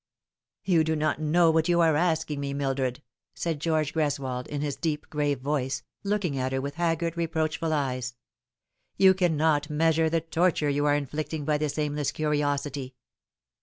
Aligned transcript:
"You 0.73 0.83
do 0.83 0.95
not 0.95 1.21
know 1.21 1.51
what 1.51 1.69
you 1.69 1.79
are 1.81 1.95
asking 1.95 2.39
me, 2.39 2.55
Mildred," 2.55 3.03
said 3.35 3.61
George 3.61 3.93
Greswold, 3.93 4.47
in 4.47 4.61
his 4.61 4.75
deep, 4.75 5.07
grave 5.11 5.41
voice, 5.41 5.83
looking 6.03 6.39
at 6.39 6.51
her 6.51 6.59
with 6.59 6.73
haggard, 6.73 7.15
reproachful 7.15 7.71
eyes." 7.71 8.15
You 8.97 9.13
cannot 9.13 9.69
measure 9.69 10.09
the 10.09 10.21
torture 10.21 10.69
you 10.69 10.87
are 10.87 10.95
inflicting 10.95 11.45
by 11.45 11.59
this 11.59 11.77
aimless 11.77 12.11
curiosity." 12.11 12.95